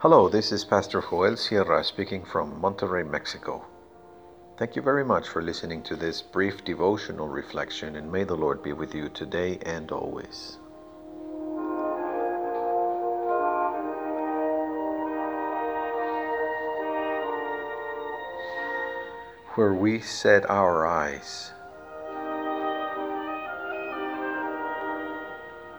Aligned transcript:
Hello, 0.00 0.28
this 0.28 0.52
is 0.52 0.64
Pastor 0.64 1.02
Joel 1.02 1.36
Sierra 1.36 1.82
speaking 1.82 2.24
from 2.24 2.62
Monterrey, 2.62 3.02
Mexico. 3.04 3.66
Thank 4.56 4.76
you 4.76 4.82
very 4.82 5.04
much 5.04 5.28
for 5.28 5.42
listening 5.42 5.82
to 5.82 5.96
this 5.96 6.22
brief 6.22 6.64
devotional 6.64 7.26
reflection, 7.26 7.96
and 7.96 8.12
may 8.12 8.22
the 8.22 8.36
Lord 8.36 8.62
be 8.62 8.72
with 8.72 8.94
you 8.94 9.08
today 9.08 9.58
and 9.66 9.90
always. 9.90 10.58
Where 19.56 19.74
we 19.74 19.98
set 19.98 20.48
our 20.48 20.86
eyes 20.86 21.50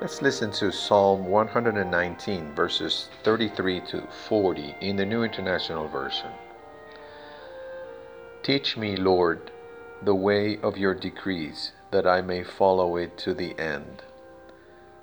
Let's 0.00 0.22
listen 0.22 0.50
to 0.52 0.72
Psalm 0.72 1.26
119, 1.26 2.54
verses 2.54 3.10
33 3.22 3.82
to 3.88 4.08
40 4.28 4.76
in 4.80 4.96
the 4.96 5.04
New 5.04 5.24
International 5.24 5.88
Version. 5.88 6.30
Teach 8.42 8.78
me, 8.78 8.96
Lord, 8.96 9.50
the 10.02 10.14
way 10.14 10.56
of 10.62 10.78
your 10.78 10.94
decrees, 10.94 11.72
that 11.90 12.06
I 12.06 12.22
may 12.22 12.42
follow 12.42 12.96
it 12.96 13.18
to 13.18 13.34
the 13.34 13.54
end. 13.60 14.02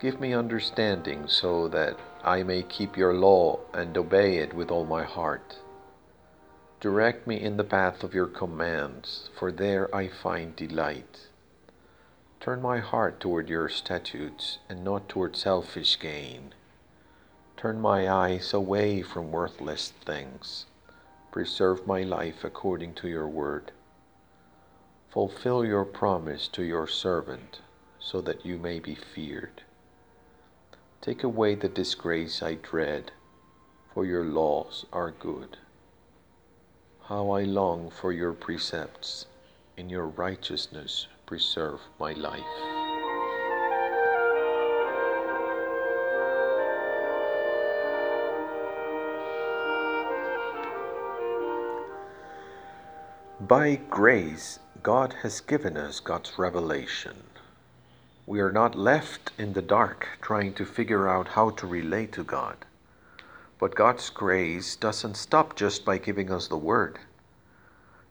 Give 0.00 0.18
me 0.18 0.32
understanding 0.32 1.28
so 1.28 1.68
that 1.68 1.98
I 2.24 2.42
may 2.42 2.62
keep 2.62 2.96
your 2.96 3.12
law 3.12 3.60
and 3.74 3.98
obey 3.98 4.38
it 4.38 4.54
with 4.54 4.70
all 4.70 4.86
my 4.86 5.04
heart. 5.04 5.58
Direct 6.80 7.26
me 7.26 7.38
in 7.38 7.58
the 7.58 7.64
path 7.64 8.02
of 8.02 8.14
your 8.14 8.28
commands, 8.28 9.28
for 9.38 9.52
there 9.52 9.94
I 9.94 10.08
find 10.08 10.56
delight. 10.56 11.28
Turn 12.40 12.62
my 12.62 12.78
heart 12.78 13.18
toward 13.18 13.48
your 13.48 13.68
statutes 13.68 14.58
and 14.68 14.84
not 14.84 15.08
toward 15.08 15.36
selfish 15.36 15.98
gain. 15.98 16.54
Turn 17.56 17.80
my 17.80 18.08
eyes 18.08 18.52
away 18.54 19.02
from 19.02 19.32
worthless 19.32 19.92
things. 20.04 20.66
Preserve 21.32 21.86
my 21.86 22.02
life 22.02 22.44
according 22.44 22.94
to 22.94 23.08
your 23.08 23.26
word. 23.26 23.72
Fulfill 25.08 25.64
your 25.64 25.84
promise 25.84 26.46
to 26.48 26.62
your 26.62 26.86
servant 26.86 27.60
so 27.98 28.20
that 28.20 28.44
you 28.44 28.58
may 28.58 28.78
be 28.78 28.94
feared. 28.94 29.62
Take 31.00 31.24
away 31.24 31.54
the 31.54 31.68
disgrace 31.68 32.42
I 32.42 32.54
dread, 32.54 33.12
for 33.92 34.04
your 34.04 34.24
laws 34.24 34.84
are 34.92 35.10
good. 35.10 35.56
How 37.04 37.30
I 37.30 37.42
long 37.44 37.90
for 37.90 38.12
your 38.12 38.32
precepts. 38.32 39.26
In 39.76 39.88
your 39.90 40.06
righteousness 40.06 41.06
preserve 41.26 41.80
my 41.98 42.12
life. 42.12 42.40
By 53.40 53.76
grace, 53.90 54.58
God 54.82 55.14
has 55.22 55.40
given 55.40 55.76
us 55.76 56.00
God's 56.00 56.38
revelation. 56.38 57.16
We 58.26 58.40
are 58.40 58.50
not 58.50 58.74
left 58.74 59.30
in 59.38 59.52
the 59.52 59.62
dark 59.62 60.08
trying 60.20 60.54
to 60.54 60.64
figure 60.64 61.06
out 61.06 61.28
how 61.28 61.50
to 61.50 61.66
relate 61.66 62.12
to 62.12 62.24
God. 62.24 62.56
But 63.60 63.74
God's 63.74 64.10
grace 64.10 64.74
doesn't 64.74 65.16
stop 65.16 65.54
just 65.54 65.84
by 65.84 65.98
giving 65.98 66.30
us 66.30 66.48
the 66.48 66.56
Word. 66.56 66.98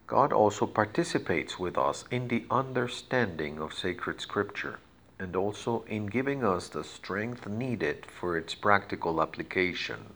God 0.06 0.32
also 0.32 0.66
participates 0.66 1.58
with 1.58 1.76
us 1.76 2.04
in 2.10 2.28
the 2.28 2.44
understanding 2.50 3.58
of 3.58 3.74
sacred 3.74 4.20
scripture 4.20 4.78
and 5.18 5.34
also 5.34 5.84
in 5.88 6.06
giving 6.06 6.44
us 6.44 6.68
the 6.68 6.84
strength 6.84 7.46
needed 7.48 8.06
for 8.06 8.36
its 8.36 8.54
practical 8.54 9.20
application. 9.20 10.14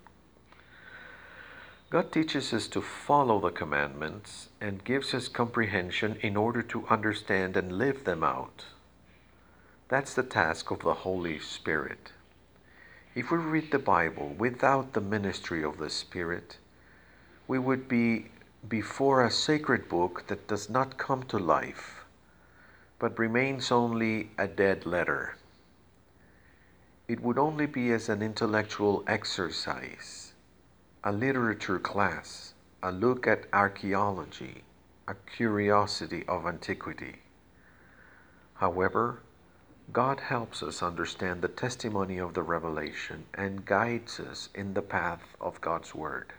God 1.88 2.12
teaches 2.12 2.52
us 2.52 2.68
to 2.68 2.80
follow 2.80 3.40
the 3.40 3.50
commandments 3.50 4.48
and 4.60 4.84
gives 4.84 5.12
us 5.12 5.26
comprehension 5.26 6.16
in 6.20 6.36
order 6.36 6.62
to 6.62 6.86
understand 6.86 7.56
and 7.56 7.72
live 7.72 8.04
them 8.04 8.22
out. 8.22 8.66
That's 9.88 10.14
the 10.14 10.22
task 10.22 10.70
of 10.70 10.80
the 10.80 10.94
Holy 10.94 11.40
Spirit. 11.40 12.12
If 13.16 13.32
we 13.32 13.38
read 13.38 13.72
the 13.72 13.80
Bible 13.80 14.36
without 14.38 14.92
the 14.92 15.00
ministry 15.00 15.64
of 15.64 15.78
the 15.78 15.90
Spirit, 15.90 16.58
we 17.48 17.58
would 17.58 17.88
be 17.88 18.26
before 18.68 19.24
a 19.24 19.30
sacred 19.30 19.88
book 19.88 20.26
that 20.26 20.46
does 20.46 20.68
not 20.68 20.98
come 20.98 21.22
to 21.24 21.38
life, 21.38 22.04
but 22.98 23.18
remains 23.18 23.72
only 23.72 24.30
a 24.36 24.46
dead 24.46 24.84
letter. 24.84 25.36
It 27.08 27.20
would 27.20 27.38
only 27.38 27.66
be 27.66 27.90
as 27.92 28.08
an 28.08 28.22
intellectual 28.22 29.02
exercise, 29.06 30.34
a 31.02 31.10
literature 31.10 31.78
class, 31.78 32.52
a 32.82 32.92
look 32.92 33.26
at 33.26 33.46
archaeology, 33.52 34.62
a 35.08 35.14
curiosity 35.14 36.24
of 36.28 36.46
antiquity. 36.46 37.16
However, 38.54 39.20
God 39.92 40.20
helps 40.20 40.62
us 40.62 40.82
understand 40.82 41.42
the 41.42 41.48
testimony 41.48 42.18
of 42.18 42.34
the 42.34 42.42
revelation 42.42 43.24
and 43.34 43.64
guides 43.64 44.20
us 44.20 44.50
in 44.54 44.74
the 44.74 44.82
path 44.82 45.34
of 45.40 45.60
God's 45.60 45.94
Word. 45.94 46.34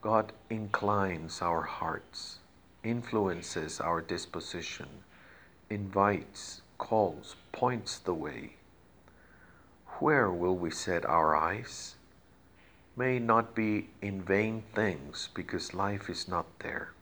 God 0.00 0.32
inclines 0.48 1.42
our 1.42 1.62
hearts, 1.62 2.38
influences 2.84 3.80
our 3.80 4.00
disposition, 4.00 4.88
invites, 5.68 6.62
calls, 6.78 7.34
points 7.50 7.98
the 7.98 8.14
way. 8.14 8.54
Where 9.98 10.30
will 10.30 10.56
we 10.56 10.70
set 10.70 11.04
our 11.04 11.34
eyes? 11.34 11.96
May 12.96 13.18
not 13.18 13.56
be 13.56 13.90
in 14.00 14.22
vain 14.22 14.62
things 14.72 15.30
because 15.34 15.74
life 15.74 16.08
is 16.08 16.28
not 16.28 16.46
there. 16.60 16.92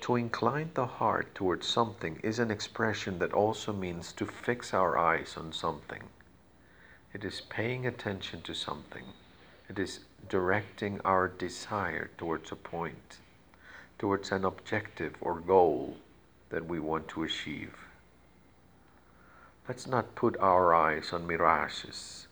To 0.00 0.16
incline 0.16 0.70
the 0.74 0.86
heart 0.86 1.34
towards 1.36 1.68
something 1.68 2.18
is 2.24 2.40
an 2.40 2.50
expression 2.50 3.20
that 3.20 3.32
also 3.32 3.72
means 3.72 4.12
to 4.14 4.26
fix 4.26 4.74
our 4.74 4.98
eyes 4.98 5.36
on 5.36 5.52
something. 5.52 6.02
It 7.12 7.24
is 7.24 7.42
paying 7.42 7.86
attention 7.86 8.42
to 8.42 8.54
something. 8.54 9.04
It 9.70 9.78
is 9.78 10.00
directing 10.28 11.00
our 11.04 11.28
desire 11.28 12.10
towards 12.18 12.50
a 12.50 12.56
point, 12.56 13.18
towards 14.00 14.32
an 14.32 14.44
objective 14.44 15.14
or 15.20 15.38
goal 15.38 15.96
that 16.48 16.66
we 16.66 16.80
want 16.80 17.06
to 17.10 17.22
achieve. 17.22 17.76
Let's 19.68 19.86
not 19.86 20.16
put 20.16 20.36
our 20.38 20.74
eyes 20.74 21.12
on 21.12 21.24
mirages, 21.24 22.26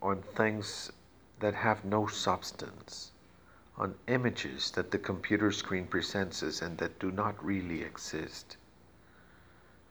on 0.00 0.22
things 0.22 0.92
that 1.40 1.54
have 1.54 1.84
no 1.84 2.06
substance, 2.06 3.10
on 3.76 3.96
images 4.06 4.70
that 4.76 4.92
the 4.92 4.98
computer 4.98 5.50
screen 5.50 5.88
presents 5.88 6.40
us 6.44 6.62
and 6.62 6.78
that 6.78 7.00
do 7.00 7.10
not 7.10 7.44
really 7.44 7.82
exist. 7.82 8.56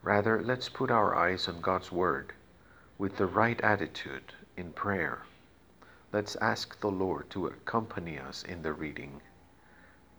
Rather, 0.01 0.41
let's 0.41 0.69
put 0.69 0.91
our 0.91 1.13
eyes 1.13 1.49
on 1.49 1.59
God's 1.59 1.91
Word 1.91 2.31
with 2.97 3.17
the 3.17 3.27
right 3.27 3.59
attitude 3.59 4.31
in 4.55 4.71
prayer 4.71 5.23
Let's 6.13 6.35
ask 6.38 6.77
the 6.81 6.91
Lord 6.91 7.29
to 7.29 7.47
accompany 7.47 8.19
us 8.19 8.44
in 8.44 8.63
the 8.63 8.73
reading. 8.73 9.22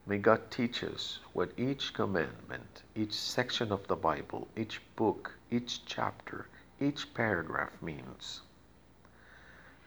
May 0.07 0.17
God 0.17 0.51
teach 0.51 0.83
us 0.83 1.19
what 1.35 1.53
each 1.59 1.93
commandment, 1.93 2.83
each 2.97 3.13
section 3.13 3.71
of 3.71 3.87
the 3.89 3.97
Bible, 3.97 4.49
each 4.57 4.81
book, 4.97 5.35
each 5.51 5.85
chapter, 5.85 6.47
each 6.81 7.13
paragraph 7.13 7.83
means. 7.83 8.41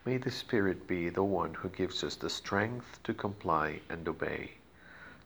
May 0.05 0.17
the 0.17 0.29
Spirit 0.29 0.87
be 0.87 1.09
the 1.09 1.23
one 1.23 1.55
who 1.55 1.69
gives 1.69 2.03
us 2.03 2.15
the 2.15 2.29
strength 2.29 2.99
to 3.03 3.13
comply 3.15 3.81
and 3.89 4.07
obey, 4.07 4.51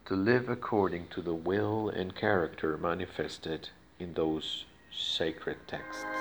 to 0.05 0.15
live 0.15 0.47
according 0.47 1.07
to 1.09 1.21
the 1.21 1.33
will 1.33 1.89
and 1.89 2.15
character 2.15 2.77
manifested 2.77 3.67
in 3.99 4.13
those 4.13 4.63
sacred 4.91 5.57
texts. 5.67 6.18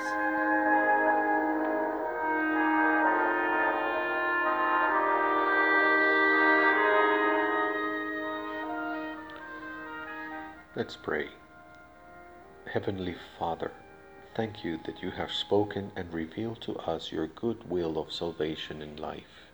Let's 10.78 10.94
pray. 10.94 11.26
Heavenly 12.72 13.16
Father, 13.36 13.72
thank 14.36 14.62
you 14.62 14.78
that 14.84 15.02
you 15.02 15.10
have 15.10 15.32
spoken 15.32 15.90
and 15.96 16.14
revealed 16.14 16.60
to 16.60 16.76
us 16.76 17.10
your 17.10 17.26
good 17.26 17.68
will 17.68 17.98
of 17.98 18.12
salvation 18.12 18.80
in 18.80 18.94
life. 18.94 19.50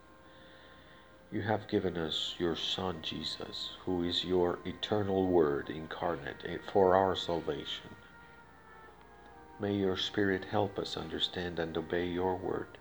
You 1.33 1.41
have 1.41 1.67
given 1.67 1.97
us 1.97 2.35
your 2.39 2.57
Son 2.57 2.99
Jesus, 3.01 3.71
who 3.87 4.03
is 4.03 4.23
your 4.27 4.59
eternal 4.67 5.27
Word 5.27 5.71
incarnate 5.71 6.45
eh, 6.45 6.59
for 6.71 6.95
our 6.95 7.17
salvation. 7.17 7.97
May 9.59 9.77
your 9.77 9.97
Spirit 9.97 10.45
help 10.51 10.79
us 10.79 10.95
understand 10.95 11.59
and 11.59 11.75
obey 11.75 12.07
your 12.07 12.37
Word 12.37 12.77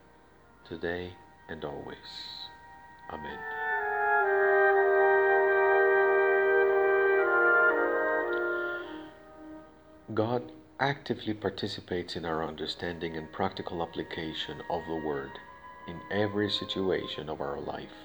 today 0.67 1.13
and 1.47 1.63
always. 1.63 2.49
Amen. 3.09 3.52
God 10.13 10.51
actively 10.79 11.33
participates 11.33 12.15
in 12.15 12.25
our 12.25 12.43
understanding 12.43 13.17
and 13.17 13.31
practical 13.31 13.81
application 13.81 14.61
of 14.69 14.85
the 14.87 14.95
Word. 14.95 15.31
in 15.87 15.99
every 16.11 16.49
situation 16.49 17.29
of 17.29 17.41
our 17.41 17.59
life. 17.59 17.97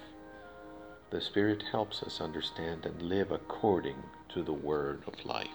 The 1.11 1.21
Spirit 1.21 1.63
helps 1.71 2.03
us 2.03 2.21
understand 2.21 2.85
and 2.85 3.01
live 3.01 3.31
according 3.31 3.95
to 4.33 4.43
the 4.43 4.53
word 4.53 5.03
of 5.07 5.25
life. 5.25 5.47